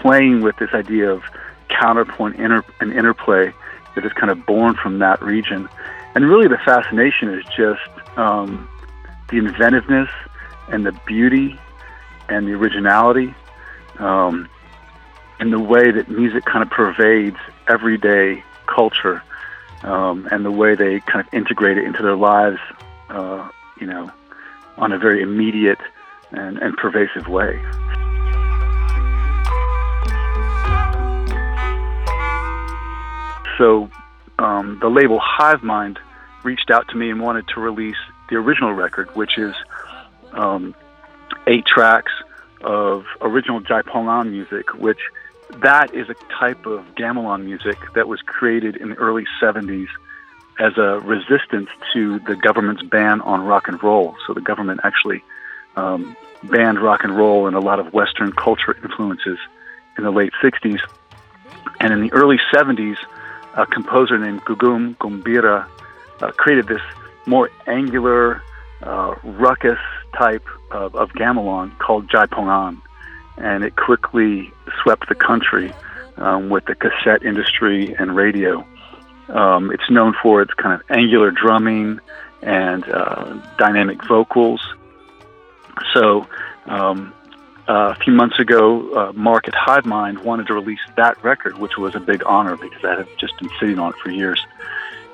playing 0.00 0.42
with 0.42 0.56
this 0.56 0.70
idea 0.72 1.10
of 1.10 1.22
counterpoint 1.68 2.36
inter- 2.36 2.64
and 2.80 2.92
interplay 2.92 3.52
that 3.94 4.04
is 4.04 4.12
kind 4.12 4.30
of 4.30 4.44
born 4.46 4.74
from 4.74 4.98
that 5.00 5.20
region. 5.22 5.68
And 6.14 6.28
really, 6.28 6.48
the 6.48 6.58
fascination 6.64 7.32
is 7.34 7.44
just 7.56 7.82
um, 8.16 8.68
the 9.30 9.38
inventiveness 9.38 10.08
and 10.68 10.86
the 10.86 10.92
beauty 11.06 11.58
and 12.28 12.46
the 12.46 12.52
originality 12.52 13.34
um, 13.98 14.48
and 15.38 15.52
the 15.52 15.60
way 15.60 15.90
that 15.90 16.08
music 16.08 16.44
kind 16.44 16.62
of 16.62 16.70
pervades 16.70 17.36
everyday 17.68 18.42
culture 18.66 19.22
um, 19.82 20.26
and 20.30 20.44
the 20.44 20.50
way 20.50 20.74
they 20.74 21.00
kind 21.00 21.20
of 21.20 21.32
integrate 21.32 21.78
it 21.78 21.84
into 21.84 22.02
their 22.02 22.16
lives, 22.16 22.58
uh, 23.10 23.48
you 23.80 23.86
know, 23.86 24.10
on 24.76 24.92
a 24.92 24.98
very 24.98 25.22
immediate 25.22 25.78
and, 26.32 26.58
and 26.58 26.76
pervasive 26.76 27.28
way. 27.28 27.60
So 33.58 33.90
um, 34.38 34.78
the 34.80 34.88
label 34.88 35.18
Hive 35.22 35.62
Mind 35.62 35.98
reached 36.42 36.70
out 36.70 36.88
to 36.88 36.96
me 36.96 37.10
and 37.10 37.20
wanted 37.20 37.48
to 37.48 37.60
release 37.60 37.96
the 38.28 38.36
original 38.36 38.72
record, 38.72 39.14
which 39.16 39.38
is 39.38 39.54
um, 40.32 40.74
eight 41.46 41.64
tracks 41.66 42.12
of 42.62 43.04
original 43.20 43.60
Jaipongan 43.60 44.30
music, 44.30 44.74
which 44.74 45.00
that 45.62 45.94
is 45.94 46.08
a 46.08 46.14
type 46.38 46.66
of 46.66 46.84
gamelan 46.96 47.44
music 47.44 47.78
that 47.94 48.08
was 48.08 48.20
created 48.22 48.76
in 48.76 48.90
the 48.90 48.96
early 48.96 49.24
70s 49.40 49.88
as 50.58 50.76
a 50.76 51.00
resistance 51.00 51.68
to 51.92 52.18
the 52.20 52.34
government's 52.34 52.82
ban 52.82 53.20
on 53.20 53.42
rock 53.42 53.68
and 53.68 53.82
roll. 53.82 54.16
So 54.26 54.34
the 54.34 54.40
government 54.40 54.80
actually 54.82 55.22
um, 55.76 56.16
banned 56.42 56.80
rock 56.80 57.04
and 57.04 57.16
roll 57.16 57.46
and 57.46 57.54
a 57.54 57.60
lot 57.60 57.78
of 57.78 57.92
Western 57.92 58.32
culture 58.32 58.76
influences 58.82 59.38
in 59.98 60.04
the 60.04 60.10
late 60.10 60.32
60s. 60.42 60.80
And 61.80 61.92
in 61.92 62.00
the 62.00 62.12
early 62.12 62.38
70s, 62.52 62.96
a 63.56 63.66
composer 63.66 64.18
named 64.18 64.42
Gugum 64.42 64.96
Gumbira 64.98 65.66
uh, 66.20 66.30
created 66.32 66.68
this 66.68 66.82
more 67.26 67.50
angular, 67.66 68.42
uh, 68.82 69.14
ruckus 69.24 69.78
type 70.16 70.46
of, 70.70 70.94
of 70.94 71.10
gamelan 71.10 71.76
called 71.78 72.08
Jaipongan. 72.08 72.80
And 73.38 73.64
it 73.64 73.76
quickly 73.76 74.52
swept 74.82 75.08
the 75.08 75.14
country 75.14 75.72
um, 76.16 76.48
with 76.48 76.64
the 76.66 76.74
cassette 76.74 77.22
industry 77.22 77.94
and 77.98 78.14
radio. 78.14 78.66
Um, 79.28 79.70
it's 79.72 79.90
known 79.90 80.14
for 80.22 80.40
its 80.40 80.54
kind 80.54 80.80
of 80.80 80.82
angular 80.90 81.30
drumming 81.30 82.00
and 82.42 82.88
uh, 82.88 83.34
dynamic 83.58 84.06
vocals. 84.06 84.66
So, 85.92 86.26
um, 86.66 87.12
uh, 87.68 87.94
a 87.96 87.96
few 87.96 88.12
months 88.12 88.38
ago, 88.38 88.92
uh, 88.94 89.12
Mark 89.12 89.48
at 89.48 89.54
Hive 89.54 89.86
Mind 89.86 90.20
wanted 90.20 90.46
to 90.48 90.54
release 90.54 90.80
that 90.96 91.22
record, 91.24 91.58
which 91.58 91.76
was 91.76 91.94
a 91.94 92.00
big 92.00 92.22
honor 92.24 92.56
because 92.56 92.84
I 92.84 92.96
had 92.96 93.08
just 93.18 93.36
been 93.38 93.50
sitting 93.58 93.78
on 93.78 93.92
it 93.92 93.98
for 93.98 94.10
years. 94.10 94.40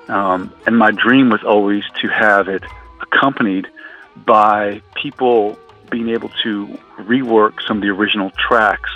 Um, 0.08 0.52
and 0.66 0.76
my 0.76 0.90
dream 0.90 1.30
was 1.30 1.42
always 1.44 1.84
to 2.00 2.08
have 2.08 2.48
it 2.48 2.62
accompanied 3.00 3.68
by 4.16 4.82
people 4.94 5.58
being 5.90 6.08
able 6.10 6.28
to 6.42 6.66
rework 6.98 7.62
some 7.66 7.78
of 7.78 7.82
the 7.82 7.88
original 7.88 8.30
tracks 8.30 8.90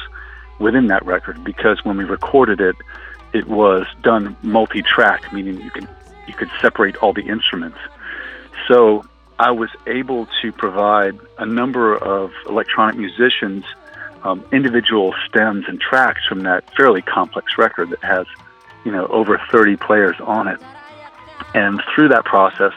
within 0.59 0.87
that 0.89 1.05
record 1.05 1.43
because 1.45 1.85
when 1.85 1.97
we 1.97 2.05
recorded 2.05 2.61
it, 2.61 2.77
it 3.33 3.47
was 3.47 3.87
done 4.03 4.37
multi-track, 4.43 5.33
meaning 5.33 5.61
you 5.61 5.71
could 5.71 5.89
you 6.27 6.35
could 6.35 6.51
separate 6.61 6.97
all 6.97 7.13
the 7.13 7.23
instruments. 7.23 7.79
So 8.67 9.05
I 9.39 9.51
was 9.51 9.71
able 9.87 10.27
to 10.43 10.53
provide 10.53 11.19
a 11.39 11.47
number 11.47 11.97
of 11.97 12.33
electronic 12.49 12.97
musicians 12.97 13.65
um, 14.23 14.45
individual 14.53 15.15
stems 15.29 15.67
and 15.69 15.81
tracks 15.81 16.27
from 16.27 16.43
that 16.43 16.65
fairly 16.75 17.03
complex 17.03 17.59
record 17.59 17.91
that 17.91 18.03
has, 18.03 18.27
you 18.85 18.91
know, 18.91 19.07
over 19.07 19.41
30 19.53 19.77
players 19.77 20.17
on 20.21 20.49
it. 20.49 20.61
And 21.55 21.81
through 21.95 22.09
that 22.09 22.25
process, 22.25 22.73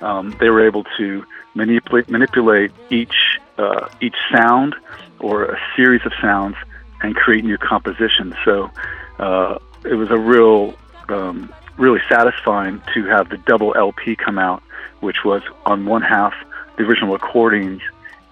um, 0.00 0.34
they 0.40 0.48
were 0.48 0.66
able 0.66 0.84
to 0.96 1.24
manipulate 1.54 2.08
manipulate 2.08 2.70
each 2.90 3.38
uh, 3.58 3.88
each 4.00 4.14
sound 4.32 4.76
or 5.18 5.44
a 5.44 5.58
series 5.76 6.04
of 6.06 6.12
sounds 6.20 6.56
and 7.02 7.14
create 7.14 7.44
new 7.44 7.58
compositions. 7.58 8.34
So 8.44 8.70
uh, 9.18 9.58
it 9.84 9.94
was 9.94 10.10
a 10.10 10.18
real, 10.18 10.74
um, 11.08 11.52
really 11.76 12.00
satisfying 12.08 12.82
to 12.94 13.04
have 13.06 13.28
the 13.28 13.36
double 13.38 13.74
LP 13.76 14.16
come 14.16 14.38
out, 14.38 14.62
which 15.00 15.24
was 15.24 15.42
on 15.66 15.86
one 15.86 16.02
half 16.02 16.34
the 16.76 16.84
original 16.84 17.12
recordings, 17.12 17.82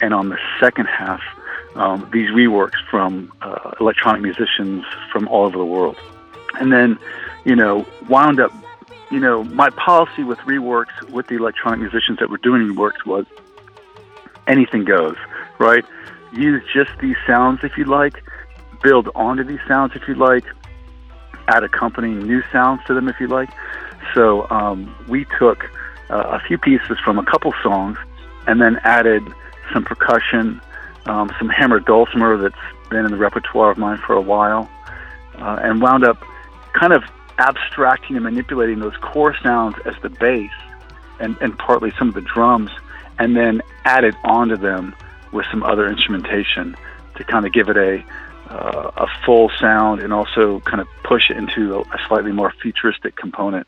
and 0.01 0.15
on 0.15 0.29
the 0.29 0.39
second 0.61 0.87
half 0.87 1.21
um, 1.77 2.09
these 2.13 2.31
reworks 2.31 2.77
from 2.91 3.33
uh, 3.43 3.73
electronic 3.81 4.23
musicians 4.23 4.85
from 5.13 5.29
all 5.29 5.45
over 5.45 5.59
the 5.59 5.65
world. 5.65 5.97
And 6.59 6.73
then, 6.73 6.99
you 7.45 7.55
know, 7.55 7.87
wound 8.09 8.41
up, 8.41 8.53
you 9.11 9.21
know, 9.21 9.45
my 9.45 9.71
policy 9.71 10.25
with 10.25 10.39
reworks 10.41 11.11
with 11.11 11.27
the 11.27 11.37
electronic 11.37 11.81
musicians 11.81 12.19
that 12.19 12.31
were 12.31 12.39
doing 12.39 12.63
reworks 12.63 13.05
was 13.05 13.27
anything 14.47 14.85
goes, 14.85 15.17
right? 15.59 15.85
Use 16.33 16.63
just 16.73 16.91
these 17.01 17.17
sounds 17.27 17.61
if 17.63 17.77
you 17.77 17.85
like, 17.85 18.23
build 18.83 19.09
onto 19.15 19.45
these 19.45 19.61
sounds 19.69 19.93
if 19.95 20.09
you 20.09 20.15
like, 20.15 20.45
add 21.49 21.63
accompanying 21.63 22.27
new 22.27 22.43
sounds 22.51 22.81
to 22.87 22.95
them 22.95 23.09
if 23.09 23.21
you 23.21 23.27
like. 23.27 23.51
So 24.15 24.49
um, 24.51 24.95
we 25.09 25.27
took 25.39 25.71
uh, 26.11 26.39
a 26.41 26.41
few 26.41 26.59
pieces 26.59 26.99
from 27.05 27.19
a 27.19 27.25
couple 27.25 27.53
songs 27.63 27.99
and 28.47 28.61
then 28.61 28.79
added 28.85 29.23
some 29.73 29.85
percussion, 29.85 30.61
um, 31.07 31.31
some 31.39 31.49
hammered 31.49 31.85
dulcimer 31.85 32.37
that's 32.37 32.55
been 32.91 33.05
in 33.05 33.11
the 33.11 33.17
repertoire 33.17 33.71
of 33.71 33.79
mine 33.79 33.99
for 34.07 34.15
a 34.15 34.21
while, 34.21 34.71
uh, 35.39 35.59
and 35.63 35.83
wound 35.83 36.05
up 36.05 36.23
kind 36.73 36.93
of 36.93 37.03
abstracting 37.39 38.17
and 38.17 38.25
manipulating 38.25 38.79
those 38.79 38.97
core 38.99 39.35
sounds 39.43 39.77
as 39.85 39.95
the 40.03 40.09
bass 40.09 40.51
and, 41.21 41.37
and 41.41 41.59
partly 41.59 41.93
some 41.99 42.09
of 42.09 42.15
the 42.15 42.21
drums, 42.21 42.71
and 43.19 43.37
then 43.37 43.63
added 43.85 44.15
onto 44.25 44.57
them 44.57 44.95
with 45.33 45.47
some 45.51 45.63
other 45.63 45.89
instrumentation 45.89 46.77
to 47.17 47.25
kind 47.25 47.47
of 47.47 47.53
give 47.53 47.69
it 47.69 47.77
a 47.77 48.05
uh, 48.49 48.91
a 48.97 49.07
full 49.25 49.51
sound 49.59 50.01
and 50.01 50.13
also 50.13 50.61
kind 50.61 50.81
of 50.81 50.87
push 51.03 51.31
it 51.31 51.37
into 51.37 51.81
a 51.81 51.99
slightly 52.07 52.31
more 52.31 52.53
futuristic 52.63 53.17
component. 53.17 53.67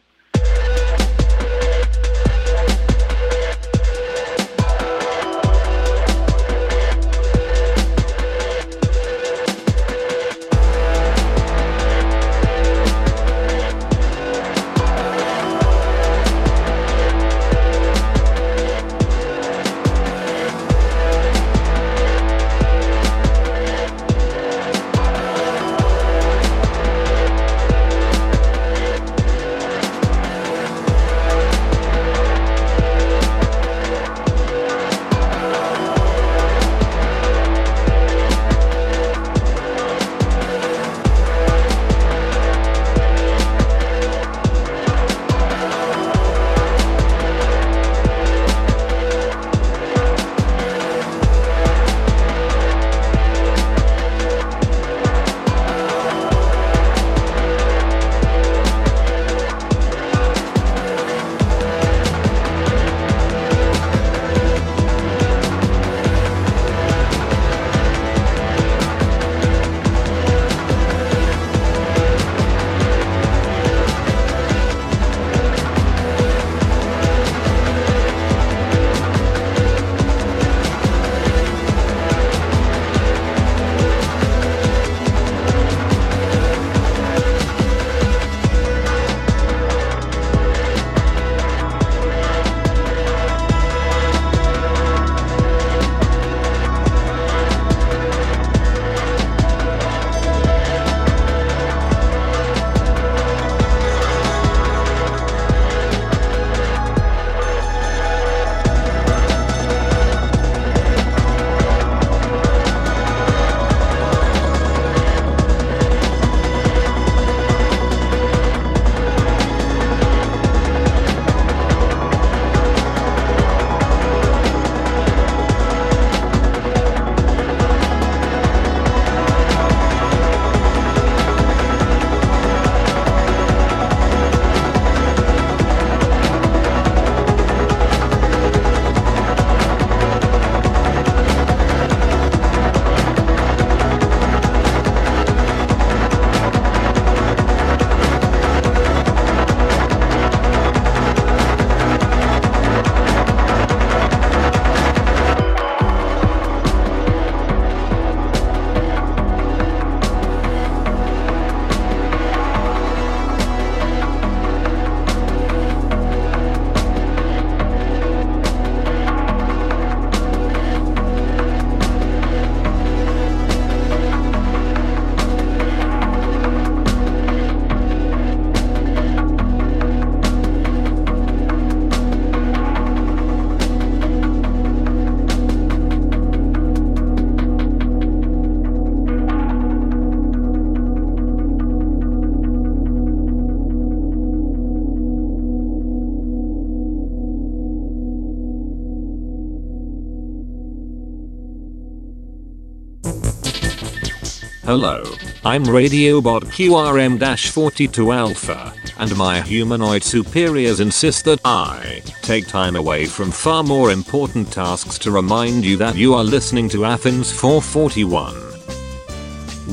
Hello, 204.68 205.02
I'm 205.46 205.64
Radiobot 205.64 206.42
QRM-42 206.42 208.14
Alpha, 208.14 208.74
and 208.98 209.16
my 209.16 209.40
humanoid 209.40 210.02
superiors 210.02 210.80
insist 210.80 211.24
that 211.24 211.40
I 211.42 212.02
take 212.20 212.46
time 212.46 212.76
away 212.76 213.06
from 213.06 213.30
far 213.30 213.62
more 213.62 213.92
important 213.92 214.52
tasks 214.52 214.98
to 214.98 215.10
remind 215.10 215.64
you 215.64 215.78
that 215.78 215.96
you 215.96 216.12
are 216.12 216.22
listening 216.22 216.68
to 216.68 216.84
Athens 216.84 217.32
441. 217.32 218.34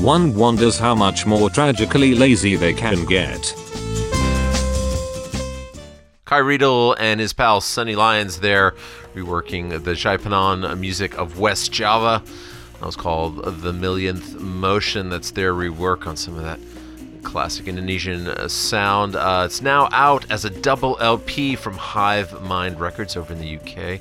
One 0.02 0.34
wonders 0.34 0.78
how 0.78 0.94
much 0.94 1.26
more 1.26 1.50
tragically 1.50 2.14
lazy 2.14 2.56
they 2.56 2.72
can 2.72 3.04
get. 3.04 3.54
Kai 6.24 6.38
Riedel 6.38 6.94
and 6.94 7.20
his 7.20 7.34
pal 7.34 7.60
Sunny 7.60 7.96
Lyons 7.96 8.40
there, 8.40 8.74
reworking 9.14 9.68
the 9.84 9.92
Jaipongan 9.92 10.80
music 10.80 11.18
of 11.18 11.38
West 11.38 11.70
Java. 11.70 12.22
That 12.80 12.86
was 12.86 12.96
called 12.96 13.42
The 13.62 13.72
Millionth 13.72 14.38
Motion. 14.38 15.08
That's 15.08 15.30
their 15.30 15.54
rework 15.54 16.06
on 16.06 16.16
some 16.16 16.36
of 16.36 16.44
that 16.44 16.60
classic 17.22 17.68
Indonesian 17.68 18.28
uh, 18.28 18.48
sound. 18.48 19.16
Uh, 19.16 19.44
it's 19.46 19.60
now 19.60 19.88
out 19.92 20.30
as 20.30 20.44
a 20.44 20.50
double 20.50 20.96
LP 21.00 21.56
from 21.56 21.74
Hive 21.74 22.42
Mind 22.42 22.78
Records 22.78 23.16
over 23.16 23.32
in 23.32 23.40
the 23.40 23.56
UK. 23.56 24.00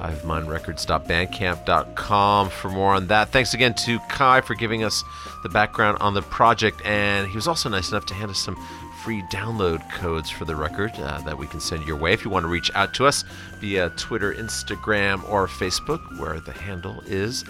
HiveMindRecords.bandcamp.com 0.00 2.50
for 2.50 2.70
more 2.70 2.94
on 2.94 3.06
that. 3.08 3.30
Thanks 3.30 3.54
again 3.54 3.74
to 3.86 3.98
Kai 4.08 4.40
for 4.40 4.54
giving 4.54 4.82
us 4.82 5.04
the 5.42 5.50
background 5.50 5.98
on 6.00 6.14
the 6.14 6.22
project, 6.22 6.80
and 6.84 7.28
he 7.28 7.36
was 7.36 7.46
also 7.46 7.68
nice 7.68 7.90
enough 7.90 8.06
to 8.06 8.14
hand 8.14 8.30
us 8.30 8.38
some 8.38 8.56
free 9.04 9.22
download 9.30 9.88
codes 9.92 10.30
for 10.30 10.44
the 10.44 10.56
record 10.56 10.90
uh, 10.96 11.20
that 11.22 11.38
we 11.38 11.46
can 11.46 11.60
send 11.60 11.86
your 11.86 11.96
way 11.96 12.12
if 12.12 12.24
you 12.24 12.30
want 12.30 12.42
to 12.44 12.48
reach 12.48 12.72
out 12.74 12.92
to 12.94 13.06
us 13.06 13.24
via 13.58 13.90
Twitter, 13.90 14.34
Instagram, 14.34 15.22
or 15.28 15.46
Facebook, 15.46 16.18
where 16.18 16.40
the 16.40 16.52
handle 16.52 17.00
is 17.06 17.44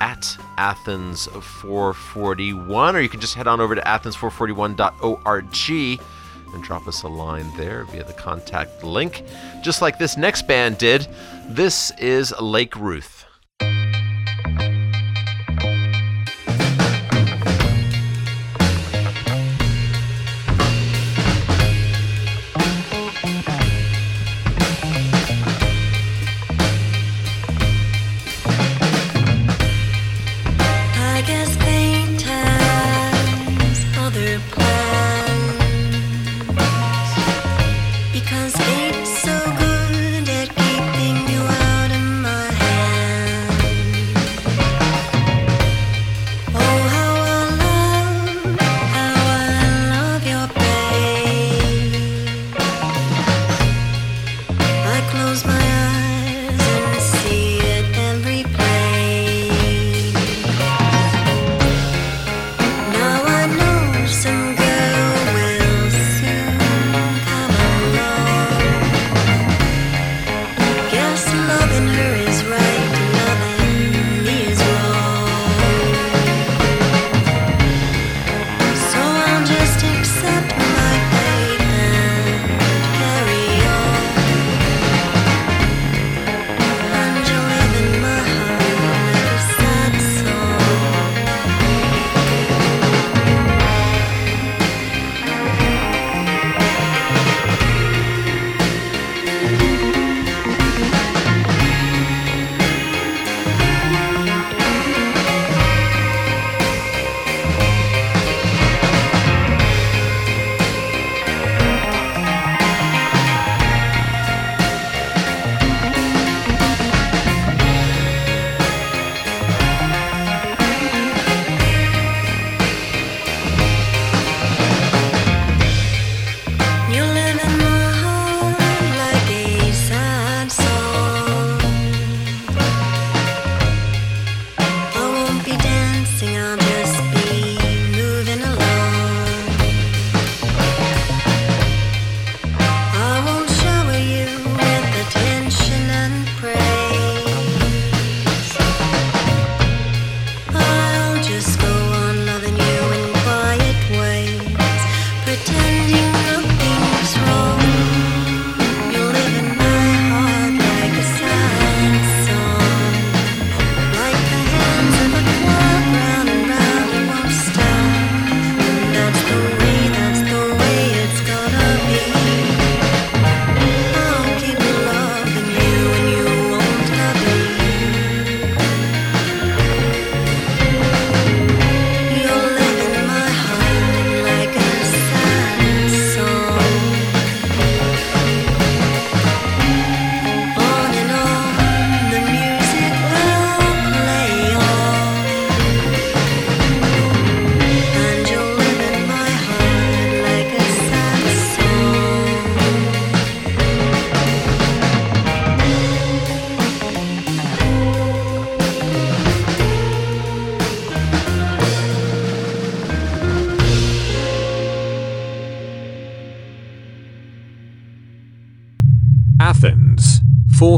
at 0.00 0.36
Athens441, 0.58 2.94
or 2.94 3.00
you 3.00 3.08
can 3.08 3.20
just 3.20 3.34
head 3.34 3.46
on 3.46 3.60
over 3.60 3.74
to 3.74 3.80
athens441.org 3.82 5.46
and 6.54 6.62
drop 6.62 6.86
us 6.86 7.02
a 7.02 7.08
line 7.08 7.50
there 7.56 7.84
via 7.84 8.04
the 8.04 8.12
contact 8.12 8.84
link, 8.84 9.24
just 9.62 9.82
like 9.82 9.98
this 9.98 10.16
next 10.16 10.46
band 10.46 10.78
did. 10.78 11.08
This 11.48 11.90
is 11.98 12.32
Lake 12.40 12.76
Ruth. 12.76 13.15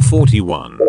441. 0.09 0.88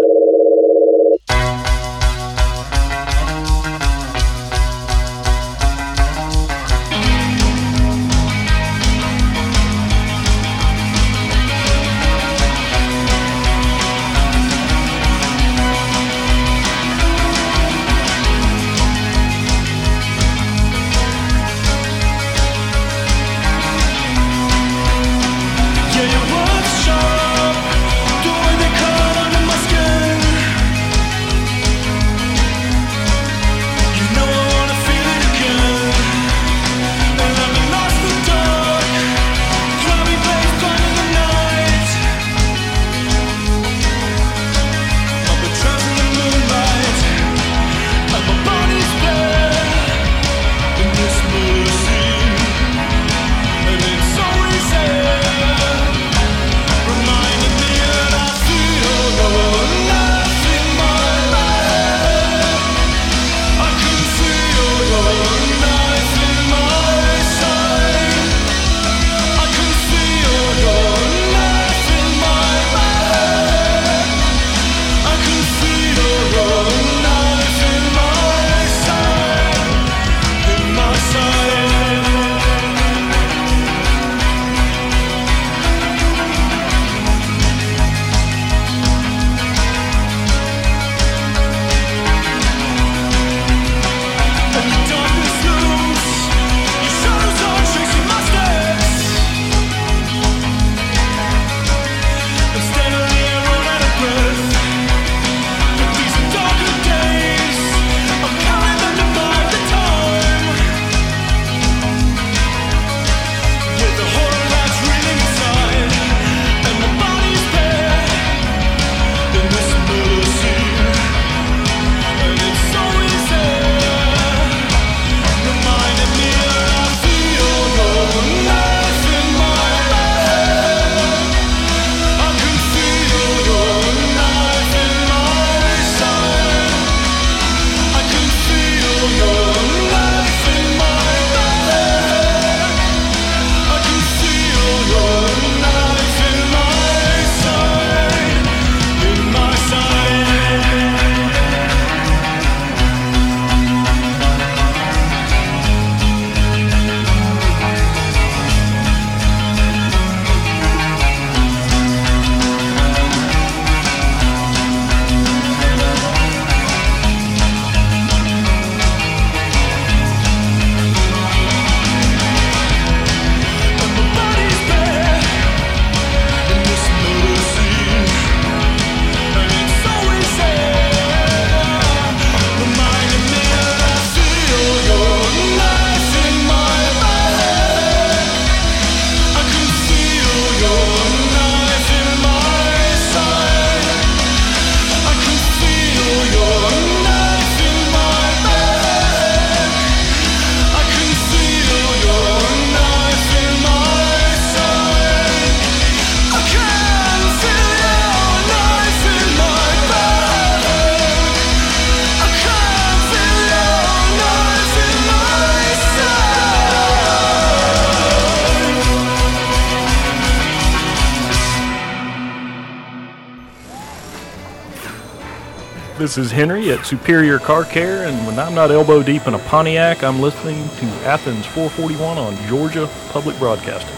Is 226.19 226.31
Henry 226.31 226.69
at 226.71 226.85
Superior 226.85 227.39
Car 227.39 227.63
Care, 227.63 228.05
and 228.05 228.27
when 228.27 228.37
I'm 228.37 228.53
not 228.53 228.71
elbow 228.71 229.01
deep 229.01 229.25
in 229.25 229.35
a 229.35 229.39
Pontiac, 229.39 230.03
I'm 230.03 230.19
listening 230.19 230.67
to 230.79 230.85
Athens 231.07 231.45
441 231.45 232.17
on 232.17 232.35
Georgia 232.47 232.89
Public 233.09 233.37
Broadcasting. 233.39 233.95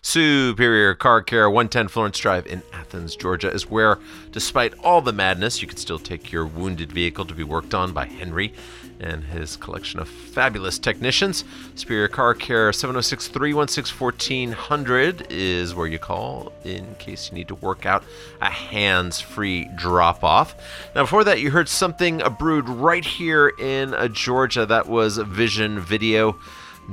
Superior 0.00 0.94
Car 0.94 1.22
Care, 1.22 1.50
110 1.50 1.88
Florence 1.88 2.18
Drive 2.18 2.46
in 2.46 2.62
Athens, 2.72 3.16
Georgia, 3.16 3.50
is 3.50 3.68
where, 3.68 3.98
despite 4.30 4.72
all 4.82 5.02
the 5.02 5.12
madness, 5.12 5.60
you 5.60 5.68
can 5.68 5.76
still 5.76 5.98
take 5.98 6.32
your 6.32 6.46
wounded 6.46 6.90
vehicle 6.90 7.26
to 7.26 7.34
be 7.34 7.44
worked 7.44 7.74
on 7.74 7.92
by 7.92 8.06
Henry 8.06 8.54
and 9.02 9.24
his 9.24 9.56
collection 9.56 10.00
of 10.00 10.08
fabulous 10.08 10.78
technicians. 10.78 11.44
Superior 11.74 12.08
Car 12.08 12.34
Care, 12.34 12.72
706 12.72 13.28
316 13.28 13.98
1400 13.98 15.26
is 15.30 15.74
where 15.74 15.86
you 15.86 15.98
call 15.98 16.52
in 16.64 16.94
case 16.96 17.30
you 17.30 17.34
need 17.34 17.48
to 17.48 17.54
work 17.56 17.86
out 17.86 18.04
a 18.40 18.50
hands 18.50 19.20
free 19.20 19.68
drop 19.74 20.22
off. 20.22 20.54
Now, 20.94 21.02
before 21.02 21.24
that, 21.24 21.40
you 21.40 21.50
heard 21.50 21.68
something 21.68 22.22
brewed 22.38 22.68
right 22.68 23.04
here 23.04 23.52
in 23.58 23.94
uh, 23.94 24.08
Georgia. 24.08 24.66
That 24.66 24.88
was 24.88 25.18
Vision 25.18 25.80
Video 25.80 26.38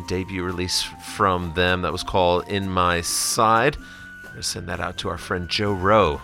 debut 0.08 0.44
release 0.44 0.84
from 1.16 1.54
them 1.54 1.82
that 1.82 1.92
was 1.92 2.04
called 2.04 2.48
In 2.48 2.70
My 2.70 3.02
Side. 3.02 3.78
I'm 3.78 4.24
going 4.24 4.36
to 4.38 4.44
send 4.44 4.68
that 4.70 4.80
out 4.80 4.98
to 5.00 5.10
our 5.10 5.18
friend 5.18 5.50
Joe 5.50 5.74
Rowe, 5.74 6.22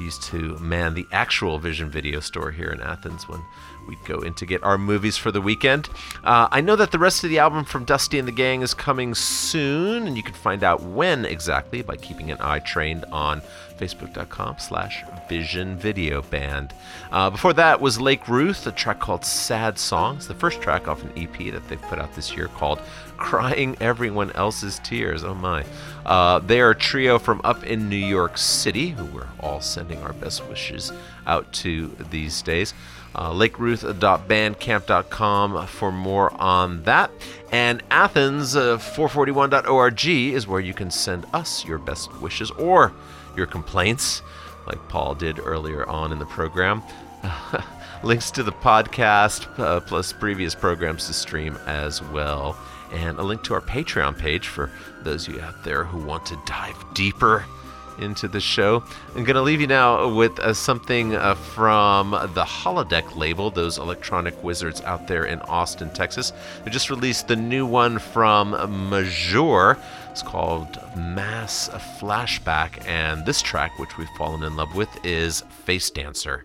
used 0.00 0.22
to 0.24 0.58
man 0.58 0.94
the 0.94 1.06
actual 1.12 1.58
Vision 1.58 1.90
video 1.90 2.20
store 2.20 2.50
here 2.50 2.70
in 2.70 2.80
Athens 2.80 3.28
when 3.28 3.42
we'd 3.86 4.04
go 4.04 4.20
in 4.20 4.34
to 4.34 4.46
get 4.46 4.62
our 4.62 4.78
movies 4.78 5.16
for 5.16 5.30
the 5.30 5.40
weekend. 5.40 5.88
Uh, 6.24 6.48
I 6.50 6.60
know 6.60 6.76
that 6.76 6.90
the 6.90 6.98
rest 6.98 7.24
of 7.24 7.30
the 7.30 7.38
album 7.38 7.64
from 7.64 7.84
Dusty 7.84 8.18
and 8.18 8.26
the 8.26 8.32
Gang 8.32 8.62
is 8.62 8.74
coming 8.74 9.14
soon, 9.14 10.06
and 10.06 10.16
you 10.16 10.22
can 10.22 10.34
find 10.34 10.62
out 10.62 10.82
when 10.82 11.24
exactly 11.24 11.82
by 11.82 11.96
keeping 11.96 12.30
an 12.30 12.38
eye 12.40 12.60
trained 12.60 13.04
on 13.12 13.42
facebook.com 13.78 14.56
slash 14.58 15.02
vision 15.28 15.76
video 15.76 16.22
band. 16.22 16.72
Uh, 17.10 17.30
before 17.30 17.52
that 17.52 17.80
was 17.80 18.00
lake 18.00 18.28
ruth 18.28 18.66
a 18.66 18.72
track 18.72 19.00
called 19.00 19.24
sad 19.24 19.78
songs 19.78 20.28
the 20.28 20.34
first 20.34 20.60
track 20.60 20.86
off 20.86 21.02
an 21.02 21.12
ep 21.16 21.36
that 21.52 21.66
they 21.68 21.76
put 21.76 21.98
out 21.98 22.14
this 22.14 22.36
year 22.36 22.48
called 22.48 22.78
crying 23.16 23.76
everyone 23.80 24.30
else's 24.32 24.80
tears. 24.80 25.24
Oh 25.24 25.34
my. 25.34 25.64
Uh, 26.04 26.40
they 26.40 26.60
are 26.60 26.70
a 26.70 26.74
trio 26.74 27.18
from 27.18 27.40
up 27.44 27.64
in 27.64 27.88
new 27.88 27.96
york 27.96 28.36
city 28.36 28.90
who 28.90 29.04
we're 29.06 29.28
all 29.40 29.60
sending 29.60 30.02
our 30.02 30.12
best 30.14 30.46
wishes 30.48 30.92
out 31.26 31.50
to 31.52 31.88
these 32.10 32.42
days 32.42 32.74
uh, 33.14 33.30
lakeruth.bandcamp.com 33.30 35.66
for 35.66 35.92
more 35.92 36.32
on 36.34 36.82
that. 36.84 37.10
And 37.50 37.82
Athens 37.90 38.56
uh, 38.56 38.78
441.org 38.78 40.06
is 40.06 40.46
where 40.46 40.60
you 40.60 40.74
can 40.74 40.90
send 40.90 41.26
us 41.32 41.64
your 41.64 41.78
best 41.78 42.14
wishes 42.20 42.50
or 42.52 42.92
your 43.36 43.46
complaints, 43.46 44.22
like 44.66 44.78
Paul 44.88 45.14
did 45.14 45.38
earlier 45.38 45.88
on 45.88 46.12
in 46.12 46.18
the 46.18 46.26
program. 46.26 46.82
Links 48.02 48.30
to 48.32 48.42
the 48.42 48.52
podcast, 48.52 49.58
uh, 49.58 49.80
plus 49.80 50.12
previous 50.12 50.54
programs 50.54 51.06
to 51.06 51.12
stream 51.12 51.56
as 51.66 52.02
well. 52.02 52.56
And 52.92 53.18
a 53.18 53.22
link 53.22 53.42
to 53.44 53.54
our 53.54 53.60
Patreon 53.60 54.18
page 54.18 54.48
for 54.48 54.70
those 55.02 55.28
of 55.28 55.34
you 55.34 55.40
out 55.40 55.64
there 55.64 55.84
who 55.84 56.04
want 56.04 56.26
to 56.26 56.38
dive 56.46 56.76
deeper 56.94 57.44
into 57.98 58.28
the 58.28 58.40
show. 58.40 58.82
I'm 59.14 59.24
going 59.24 59.36
to 59.36 59.42
leave 59.42 59.60
you 59.60 59.66
now 59.66 60.12
with 60.12 60.38
uh, 60.38 60.54
something 60.54 61.14
uh, 61.14 61.34
from 61.34 62.10
the 62.10 62.44
Holodeck 62.44 63.16
label, 63.16 63.50
those 63.50 63.78
electronic 63.78 64.42
wizards 64.42 64.80
out 64.82 65.06
there 65.08 65.24
in 65.24 65.40
Austin, 65.42 65.90
Texas. 65.90 66.32
They 66.64 66.70
just 66.70 66.90
released 66.90 67.28
the 67.28 67.36
new 67.36 67.66
one 67.66 67.98
from 67.98 68.50
Majeure. 68.90 69.78
It's 70.10 70.22
called 70.22 70.78
Mass 70.96 71.68
Flashback, 71.98 72.86
and 72.86 73.24
this 73.24 73.40
track, 73.40 73.78
which 73.78 73.96
we've 73.96 74.08
fallen 74.18 74.42
in 74.42 74.56
love 74.56 74.74
with, 74.74 74.90
is 75.04 75.42
Face 75.64 75.90
Dancer. 75.90 76.44